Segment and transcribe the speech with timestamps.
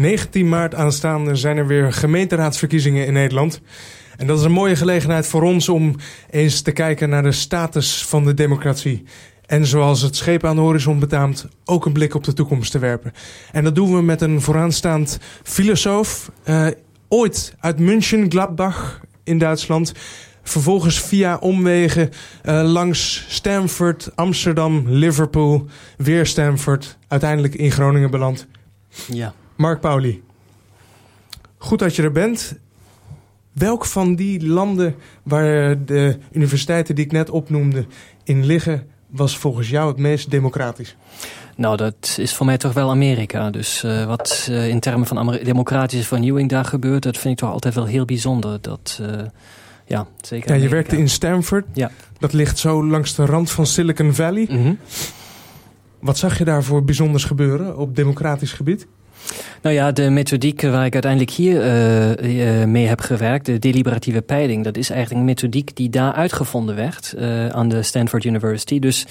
[0.00, 3.60] 19 maart aanstaande zijn er weer gemeenteraadsverkiezingen in Nederland.
[4.16, 5.96] En dat is een mooie gelegenheid voor ons om
[6.30, 9.04] eens te kijken naar de status van de democratie.
[9.46, 12.78] En zoals het scheep aan de horizon betaamt, ook een blik op de toekomst te
[12.78, 13.12] werpen.
[13.52, 16.30] En dat doen we met een vooraanstaand filosoof.
[16.44, 16.66] Uh,
[17.08, 19.92] ooit uit München, Gladbach in Duitsland.
[20.42, 22.10] Vervolgens via omwegen
[22.44, 26.98] uh, langs Stanford, Amsterdam, Liverpool, weer Stanford.
[27.08, 28.46] Uiteindelijk in Groningen beland.
[29.06, 29.34] Ja.
[29.60, 30.22] Mark Pauli.
[31.58, 32.54] Goed dat je er bent.
[33.52, 37.86] Welk van die landen waar de universiteiten die ik net opnoemde
[38.24, 40.96] in liggen, was volgens jou het meest democratisch?
[41.56, 43.50] Nou, dat is voor mij toch wel Amerika.
[43.50, 47.52] Dus uh, wat uh, in termen van democratische vernieuwing daar gebeurt, dat vind ik toch
[47.52, 48.60] altijd wel heel bijzonder.
[48.60, 49.08] Dat, uh,
[49.86, 50.54] ja, zeker.
[50.54, 51.66] Ja, je werkte in Stanford.
[51.72, 51.90] Ja.
[52.18, 54.46] Dat ligt zo langs de rand van Silicon Valley.
[54.50, 54.78] Mm -hmm.
[55.98, 58.86] Wat zag je daar voor bijzonders gebeuren op democratisch gebied?
[59.62, 64.22] Nou ja, de methodiek waar ik uiteindelijk hier uh, uh, mee heb gewerkt, de deliberatieve
[64.22, 68.78] peiling, dat is eigenlijk een methodiek die daar uitgevonden werd uh, aan de Stanford University.
[68.78, 69.06] Dus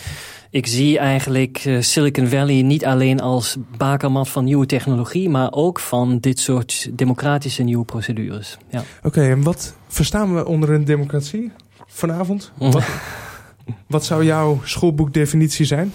[0.50, 6.20] ik zie eigenlijk Silicon Valley niet alleen als bakermat van nieuwe technologie, maar ook van
[6.20, 8.58] dit soort democratische nieuwe procedures.
[8.70, 8.80] Ja.
[8.80, 11.52] Oké, okay, en wat verstaan we onder een democratie
[11.88, 12.52] vanavond?
[12.58, 12.84] wat,
[13.88, 15.92] wat zou jouw schoolboekdefinitie zijn?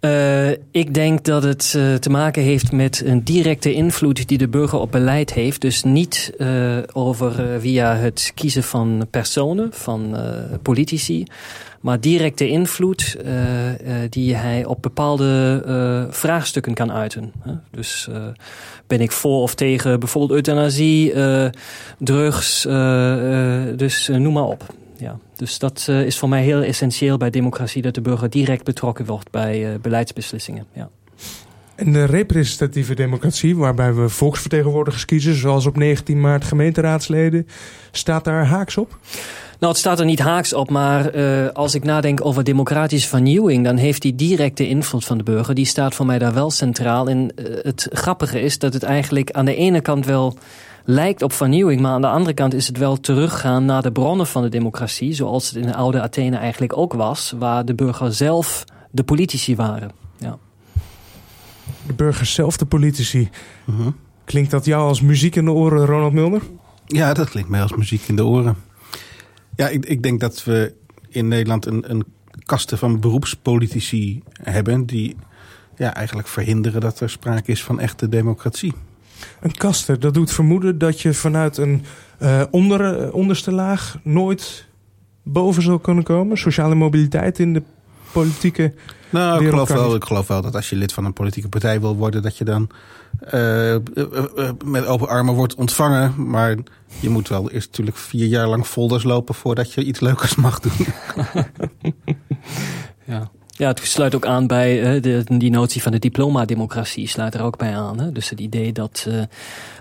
[0.00, 4.48] Uh, ik denk dat het uh, te maken heeft met een directe invloed die de
[4.48, 5.60] burger op beleid heeft.
[5.60, 10.16] Dus niet uh, over via het kiezen van personen, van
[10.62, 11.24] politici.
[11.80, 13.16] Maar directe invloed
[14.08, 17.32] die hij op bepaalde vraagstukken kan uiten.
[17.70, 18.08] Dus
[18.86, 21.12] ben ik voor of tegen bijvoorbeeld euthanasie,
[21.98, 22.62] drugs,
[23.76, 24.64] dus noem maar op
[24.98, 25.18] ja.
[25.36, 27.82] Dus dat uh, is voor mij heel essentieel bij democratie...
[27.82, 30.66] dat de burger direct betrokken wordt bij uh, beleidsbeslissingen.
[30.72, 30.88] Ja.
[31.74, 35.34] En de representatieve democratie, waarbij we volksvertegenwoordigers kiezen...
[35.34, 37.46] zoals op 19 maart gemeenteraadsleden,
[37.90, 38.98] staat daar haaks op?
[39.58, 43.64] Nou, het staat er niet haaks op, maar uh, als ik nadenk over democratische vernieuwing...
[43.64, 47.08] dan heeft die directe invloed van de burger, die staat voor mij daar wel centraal.
[47.08, 50.36] En het grappige is dat het eigenlijk aan de ene kant wel
[50.90, 51.80] lijkt op vernieuwing.
[51.80, 55.14] Maar aan de andere kant is het wel teruggaan naar de bronnen van de democratie.
[55.14, 57.34] Zoals het in de oude Athene eigenlijk ook was.
[57.38, 59.90] Waar de burgers zelf de politici waren.
[60.18, 60.38] Ja.
[61.86, 63.28] De burgers zelf de politici.
[63.66, 63.86] Uh -huh.
[64.24, 66.42] Klinkt dat jou als muziek in de oren, Ronald Mulder?
[66.86, 68.56] Ja, dat klinkt mij als muziek in de oren.
[69.56, 70.74] Ja, ik, ik denk dat we
[71.08, 72.04] in Nederland een, een
[72.44, 74.86] kaste van beroepspolitici hebben...
[74.86, 75.16] die
[75.76, 78.74] ja, eigenlijk verhinderen dat er sprake is van echte democratie.
[79.40, 81.84] Een kaster, dat doet vermoeden dat je vanuit een
[82.22, 84.66] uh, onder, onderste laag nooit
[85.22, 86.38] boven zal kunnen komen.
[86.38, 87.62] Sociale mobiliteit in de
[88.12, 88.72] politieke
[89.10, 91.80] nou, ik geloof, wel, ik geloof wel dat als je lid van een politieke partij
[91.80, 92.22] wil worden...
[92.22, 92.68] dat je dan
[93.34, 93.80] uh, uh,
[94.64, 96.30] met open armen wordt ontvangen.
[96.30, 96.56] Maar
[97.00, 99.34] je moet wel eerst natuurlijk vier jaar lang folders lopen...
[99.34, 100.72] voordat je iets leukers mag doen.
[103.04, 103.30] ja.
[103.58, 107.42] Ja, het sluit ook aan bij uh, de, die notie van de diplomademocratie, sluit er
[107.42, 108.00] ook bij aan.
[108.00, 108.12] Hè?
[108.12, 109.22] Dus het idee dat uh,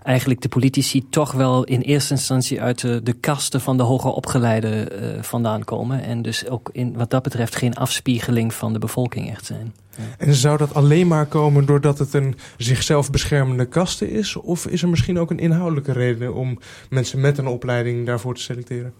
[0.04, 4.12] eigenlijk de politici toch wel in eerste instantie uit de, de kasten van de hoger
[4.12, 6.04] opgeleide uh, vandaan komen.
[6.04, 9.74] En dus ook in, wat dat betreft geen afspiegeling van de bevolking echt zijn.
[9.98, 10.04] Ja.
[10.18, 14.36] En zou dat alleen maar komen doordat het een zichzelf beschermende kaste is?
[14.36, 18.42] Of is er misschien ook een inhoudelijke reden om mensen met een opleiding daarvoor te
[18.42, 18.94] selecteren?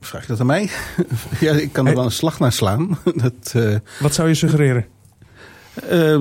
[0.00, 0.70] Vraag je dat aan mij?
[1.40, 2.98] ja, ik kan er wel een slag naar slaan.
[3.22, 4.86] dat, uh, Wat zou je suggereren?
[5.90, 6.18] Uh,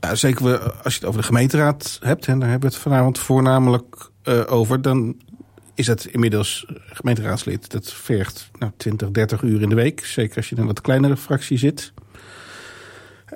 [0.00, 2.84] ja, zeker we, als je het over de gemeenteraad hebt, en daar hebben we het
[2.84, 5.16] vanavond voornamelijk uh, over, dan
[5.74, 7.70] is het inmiddels gemeenteraadslid.
[7.70, 10.04] Dat vergt nou, 20, 30 uur in de week.
[10.04, 11.92] Zeker als je in een wat kleinere fractie zit.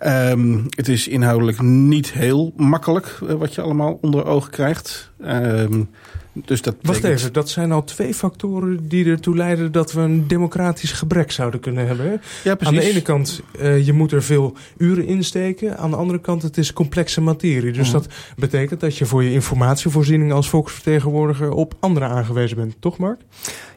[0.02, 5.12] Um, het is inhoudelijk niet heel makkelijk wat je allemaal onder ogen krijgt.
[5.26, 5.90] Um,
[6.34, 7.20] dus dat Wacht betekent...
[7.20, 11.60] even, dat zijn al twee factoren die ertoe leiden dat we een democratisch gebrek zouden
[11.60, 12.06] kunnen hebben.
[12.06, 12.12] Hè?
[12.44, 12.66] Ja, precies.
[12.66, 15.78] Aan de ene kant, uh, je moet er veel uren insteken.
[15.78, 17.72] Aan de andere kant, het is complexe materie.
[17.72, 17.92] Dus mm.
[17.92, 18.06] dat
[18.36, 22.74] betekent dat je voor je informatievoorziening als volksvertegenwoordiger op anderen aangewezen bent.
[22.78, 23.20] Toch Mark?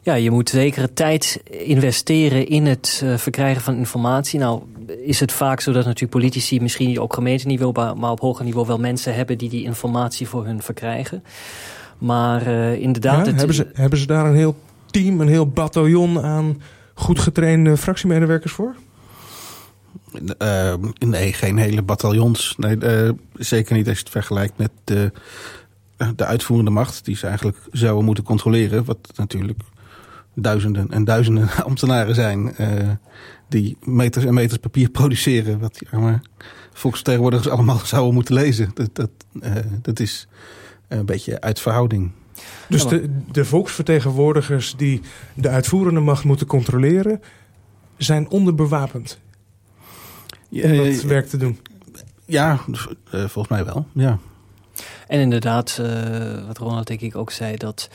[0.01, 4.39] Ja, je moet zekere tijd investeren in het uh, verkrijgen van informatie.
[4.39, 4.61] Nou
[5.03, 8.79] is het vaak zo dat natuurlijk politici misschien op gemeenteniveau, maar op hoger niveau wel
[8.79, 11.23] mensen hebben die die informatie voor hun verkrijgen.
[11.97, 13.25] Maar uh, inderdaad...
[13.25, 16.61] Ja, het, hebben, ze, hebben ze daar een heel team, een heel bataljon aan
[16.93, 18.75] goed getrainde fractiemedewerkers voor?
[20.41, 22.55] Uh, nee, geen hele bataljons.
[22.57, 25.11] Nee, uh, zeker niet als je het vergelijkt met de,
[26.15, 27.05] de uitvoerende macht...
[27.05, 28.85] die ze eigenlijk zouden moeten controleren.
[28.85, 29.59] Wat natuurlijk
[30.33, 32.55] duizenden en duizenden ambtenaren zijn...
[33.49, 35.59] die meters en meters papier produceren...
[35.59, 36.19] wat die arme
[36.77, 38.71] volksvertegenwoordigers allemaal zouden moeten lezen.
[38.73, 39.51] Dat, dat, uh,
[39.81, 40.27] dat is
[40.87, 42.11] een beetje uit verhouding.
[42.69, 45.01] Dus de, de volksvertegenwoordigers die
[45.33, 47.21] de uitvoerende macht moeten controleren,
[47.97, 49.19] zijn onderbewapend.
[50.49, 51.59] Ja, dat werk te doen.
[52.25, 52.59] Ja,
[53.11, 53.87] volgens mij wel.
[53.93, 54.19] Ja.
[55.07, 55.81] En inderdaad,
[56.47, 57.89] wat Ronald denk ik ook zei, dat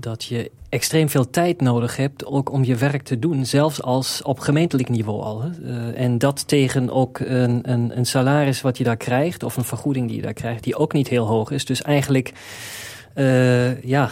[0.00, 4.22] dat je extreem veel tijd nodig hebt ook om je werk te doen, zelfs als
[4.22, 5.44] op gemeentelijk niveau al.
[5.62, 9.64] Uh, en dat tegen ook een, een, een, salaris wat je daar krijgt, of een
[9.64, 11.64] vergoeding die je daar krijgt, die ook niet heel hoog is.
[11.64, 12.32] Dus eigenlijk,
[13.14, 14.10] uh, ja,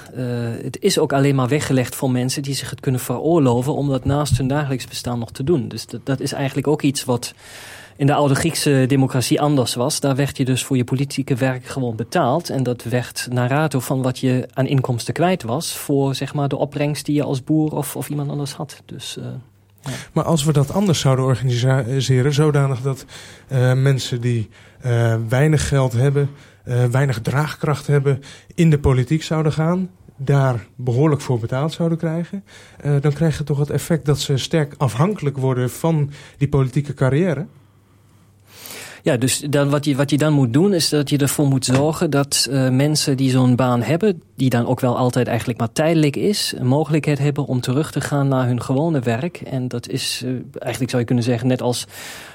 [0.63, 4.05] het is ook alleen maar weggelegd voor mensen die zich het kunnen veroorloven om dat
[4.05, 5.69] naast hun dagelijks bestaan nog te doen.
[5.69, 7.35] Dus dat is eigenlijk ook iets wat
[7.97, 10.01] in de oude Griekse democratie anders was.
[10.01, 12.51] Daar werd je dus voor je politieke werk gewoon betaald.
[12.51, 15.77] En dat werd naar rato van wat je aan inkomsten kwijt was...
[15.77, 18.83] voor zeg maar, de opbrengst die je als boer of, of iemand anders had.
[18.85, 19.17] Dus...
[19.21, 19.41] Ja.
[20.13, 23.05] Maar als we dat anders zouden organiseren, zodanig dat
[23.53, 24.49] uh, mensen die
[24.87, 26.31] uh, weinig geld hebben,
[26.91, 28.23] weinig draagkracht hebben,
[28.55, 32.45] in de politiek zouden gaan, daar behoorlijk voor betaald zouden krijgen,
[33.01, 37.47] dan krijg je toch het effect dat ze sterk afhankelijk worden van die politieke carrière.
[39.07, 41.65] Ja, dus dan, wat, je, wat je dan moet doen is dat je ervoor moet
[41.65, 45.73] zorgen dat uh, mensen die zo'n baan hebben, die dan ook wel altijd eigenlijk maar
[45.73, 49.41] tijdelijk is, een mogelijkheid hebben om terug te gaan naar hun gewone werk.
[49.41, 51.87] En dat is uh, eigenlijk zou je kunnen zeggen, net als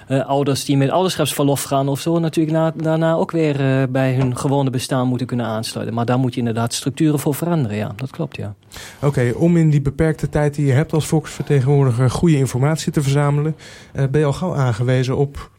[0.09, 4.38] uh, ouders die met ouderschapsverlof gaan of zo, natuurlijk na, daarna ook weer bij hun
[4.38, 5.95] gewone bestaan moeten kunnen aansluiten.
[5.95, 8.56] Maar daar moet je inderdaad structuren voor veranderen, ja, dat klopt, ja.
[9.01, 13.56] Oké, om in die beperkte tijd die je hebt als volksvertegenwoordiger goede informatie te verzamelen,
[13.94, 15.50] ben je al gauw aangewezen op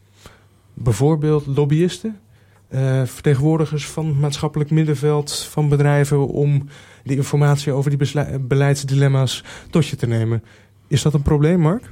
[0.73, 2.19] bijvoorbeeld lobbyisten,
[2.69, 6.67] uh, vertegenwoordigers van het maatschappelijk middenveld van bedrijven om
[7.03, 10.43] die informatie over die beleidsdilemma's tot je te nemen.
[10.87, 11.91] Is dat een probleem, Mark?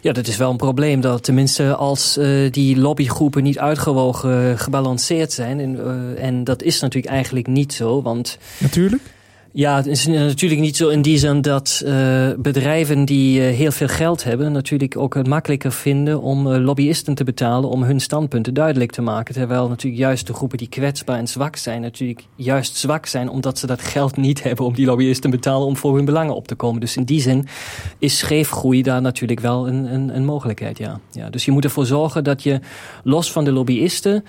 [0.00, 1.00] Ja, dat is wel een probleem.
[1.00, 5.60] Dat tenminste als uh, die lobbygroepen niet uitgewogen gebalanceerd zijn.
[5.60, 8.02] En, uh, en dat is natuurlijk eigenlijk niet zo.
[8.02, 9.02] Want Natuurlijk?
[9.52, 13.70] Ja, het is natuurlijk niet zo in die zin dat uh, bedrijven die uh, heel
[13.70, 14.52] veel geld hebben...
[14.52, 17.70] natuurlijk ook het makkelijker vinden om uh, lobbyisten te betalen...
[17.70, 19.34] om hun standpunten duidelijk te maken.
[19.34, 21.80] Terwijl natuurlijk juist de groepen die kwetsbaar en zwak zijn...
[21.80, 24.64] natuurlijk juist zwak zijn omdat ze dat geld niet hebben...
[24.64, 26.80] om die lobbyisten te betalen om voor hun belangen op te komen.
[26.80, 27.46] Dus in die zin
[27.98, 31.00] is scheefgroei daar natuurlijk wel een, een, een mogelijkheid, ja.
[31.10, 31.30] ja.
[31.30, 32.60] Dus je moet ervoor zorgen dat je
[33.04, 34.24] los van de lobbyisten...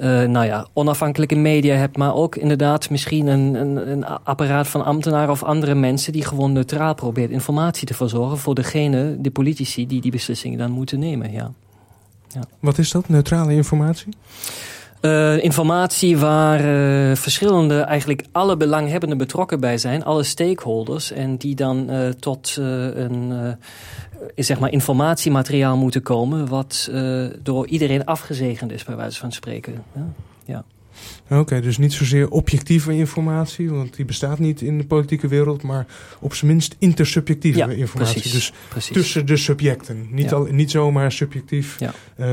[0.00, 4.84] Uh, nou ja, onafhankelijke media hebt, maar ook inderdaad misschien een, een, een, apparaat van
[4.84, 9.86] ambtenaren of andere mensen die gewoon neutraal probeert informatie te verzorgen voor degene, de politici,
[9.86, 11.32] die die beslissingen dan moeten nemen.
[11.32, 11.52] Ja.
[12.28, 12.40] ja.
[12.60, 14.12] Wat is dat, neutrale informatie?
[15.06, 21.54] Uh, informatie waar uh, verschillende, eigenlijk alle belanghebbenden betrokken bij zijn, alle stakeholders, en die
[21.54, 23.56] dan uh, tot een
[24.34, 26.90] zeg maar informatiemateriaal moeten komen wat
[27.42, 29.84] door iedereen afgezegend is, bij wijze van spreken.
[29.94, 30.06] Ja.
[30.44, 30.64] ja.
[31.38, 35.86] Oké, dus niet zozeer objectieve informatie, want die bestaat niet in de politieke wereld, maar
[36.20, 38.20] op zijn minst intersubjectieve ja, informatie.
[38.20, 38.96] Precies, dus precies.
[38.96, 40.06] tussen de subjecten.
[40.10, 41.78] Niet, al, niet zomaar subjectief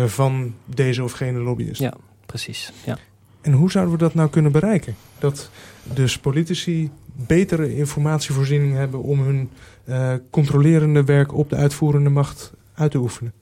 [0.05, 1.81] van deze of gene lobbyist.
[1.81, 1.93] Ja,
[2.33, 2.71] precies.
[2.85, 2.97] Ja.
[3.41, 4.95] En hoe zouden we dat nou kunnen bereiken?
[5.19, 5.49] Dat
[5.83, 9.49] dus politici betere informatievoorziening hebben om hun
[9.85, 13.33] uh, controlerende werk op de uitvoerende macht uit te oefenen.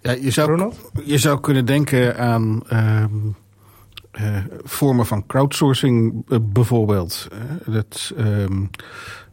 [0.00, 0.72] Ja, je, zou,
[1.04, 3.04] je zou kunnen denken aan uh,
[4.20, 7.28] uh, vormen van crowdsourcing uh, bijvoorbeeld.
[7.66, 8.64] dat, ehm,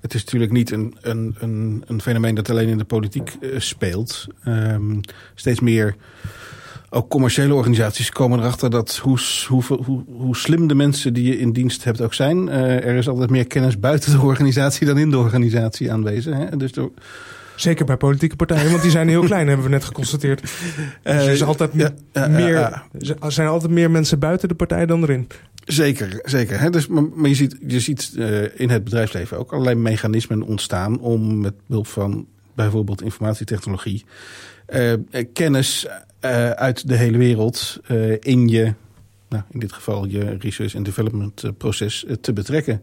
[0.01, 4.27] het is natuurlijk niet een, een, een, een, fenomeen dat alleen in de politiek speelt.
[4.47, 5.01] Um,
[5.35, 5.95] steeds meer
[6.89, 11.39] ook commerciële organisaties komen erachter dat hoe, hoe, hoe, hoe slim de mensen die je
[11.39, 14.97] in dienst hebt ook zijn, uh, er is altijd meer kennis buiten de organisatie dan
[14.97, 16.35] in de organisatie aanwezig.
[16.35, 16.57] Hè?
[16.57, 16.91] Dus door,
[17.55, 20.41] Zeker bij politieke partijen, want die zijn heel klein, hebben we net geconstateerd.
[20.41, 20.51] Dus
[21.03, 21.91] er, is altijd ja,
[22.27, 22.83] meer,
[23.19, 25.27] er zijn altijd meer mensen buiten de partij dan erin.
[25.65, 26.59] Zeker, zeker.
[26.59, 26.69] Hè?
[26.69, 30.99] Dus, maar, maar, je ziet, je ziet uh, in het bedrijfsleven ook allerlei mechanismen ontstaan
[30.99, 34.05] om met behulp van bijvoorbeeld informatietechnologie
[34.69, 34.93] uh,
[35.33, 38.73] kennis uh, uit de hele wereld uh, in je,
[39.29, 42.81] nou, in dit geval je research and development proces te betrekken.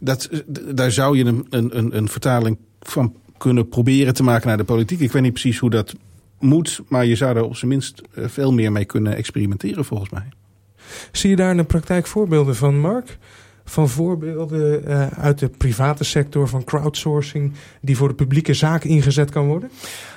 [0.00, 0.30] Dat,
[0.74, 5.00] daar zou je een, een, een vertaling van kunnen proberen te maken naar de politiek.
[5.00, 5.94] Ik weet niet precies hoe dat
[6.38, 10.28] moet, maar je zou er op zijn minst veel meer mee kunnen experimenteren volgens mij.
[11.12, 13.18] Zie je daar in de praktijk voorbeelden van, Mark?
[13.72, 19.46] Van voorbeelden uit de private sector van crowdsourcing die voor de publieke zaak ingezet kan
[19.46, 19.70] worden?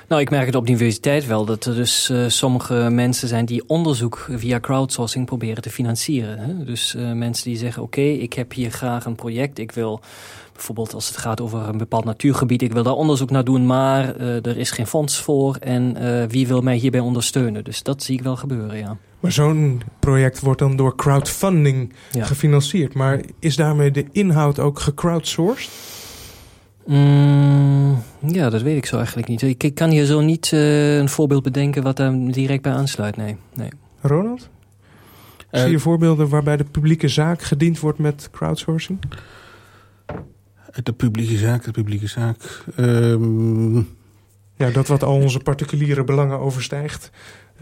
[0.08, 3.44] Nou, ik merk het op de universiteit wel dat er dus uh, sommige mensen zijn
[3.44, 6.38] die onderzoek via crowdsourcing proberen te financieren.
[6.38, 6.64] Hè?
[6.64, 9.58] Dus uh, mensen die zeggen: Oké, okay, ik heb hier graag een project.
[9.58, 10.00] Ik wil
[10.52, 14.20] bijvoorbeeld als het gaat over een bepaald natuurgebied, ik wil daar onderzoek naar doen, maar
[14.20, 15.56] uh, er is geen fonds voor.
[15.56, 15.96] En
[16.28, 17.64] wie wil mij hierbij ondersteunen?
[17.64, 18.96] Dus dat zie ik wel gebeuren, ja.
[19.20, 22.24] Maar zo'n project wordt dan door crowdfunding ja.
[22.24, 22.94] gefinancierd.
[22.94, 25.70] Maar is daarmee de inhoud ook gecrowdsourced?
[26.86, 29.42] Mm, ja, dat weet ik zo eigenlijk niet.
[29.42, 33.16] Ik, ik kan hier zo niet uh, een voorbeeld bedenken wat daar direct bij aansluit.
[33.16, 33.36] Nee.
[33.54, 33.68] nee.
[34.00, 34.48] Ronald?
[35.50, 38.98] Uh, Zie je voorbeelden waarbij de publieke zaak gediend wordt met crowdsourcing?
[40.82, 42.64] De publieke zaak, de publieke zaak.
[42.76, 43.95] Um...
[44.56, 47.10] Ja, dat wat al onze particuliere belangen overstijgt.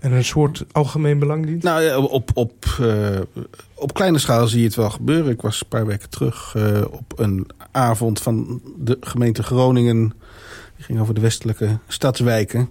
[0.00, 1.62] En een soort algemeen belang dient?
[1.62, 3.20] Nou ja, op, op, uh,
[3.74, 5.32] op kleine schaal zie je het wel gebeuren.
[5.32, 10.12] Ik was een paar weken terug uh, op een avond van de gemeente Groningen.
[10.76, 12.68] Die ging over de westelijke stadswijken.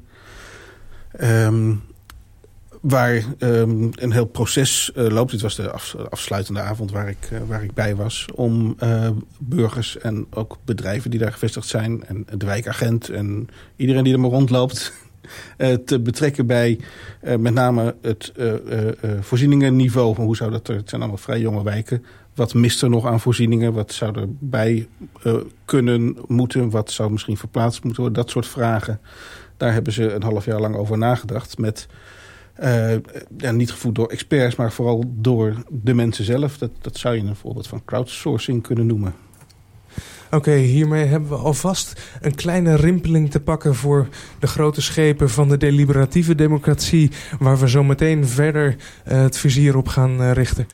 [1.22, 1.84] Um,
[2.84, 5.32] waar um, een heel proces uh, loopt.
[5.32, 8.28] Dit was de af, afsluitende avond waar ik, waar ik bij was.
[8.36, 8.76] Om
[9.40, 12.06] burgers en ook bedrijven die daar gevestigd zijn.
[12.06, 14.94] En de wijkagent en iedereen die er maar rondloopt
[15.86, 16.80] te betrekken bij
[17.40, 18.32] met name het
[19.20, 20.16] voorzieningenniveau.
[20.16, 22.06] Hoe zou dat er, het zijn allemaal vrij jonge wijken.
[22.36, 23.74] Wat mist er nog aan voorzieningen?
[23.74, 24.88] Wat zou er bij
[25.66, 26.70] kunnen, moeten?
[26.70, 28.22] Wat zou misschien verplaatst moeten worden?
[28.24, 29.00] Dat soort vragen.
[29.58, 31.58] Daar hebben ze een half jaar lang over nagedacht.
[31.58, 31.88] Met,
[33.38, 36.58] ja, niet gevoed door experts, maar vooral door de mensen zelf.
[36.58, 39.14] Dat, dat zou je een voorbeeld van crowdsourcing kunnen noemen.
[40.34, 44.08] Oké, hiermee hebben we alvast een kleine rimpeling te pakken voor
[44.40, 48.76] de grote schepen van de deliberatieve democratie, waar we zo meteen verder
[49.08, 50.68] uh, het vizier op gaan uh, richten.